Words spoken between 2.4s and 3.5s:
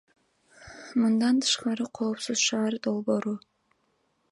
шаар долбоору.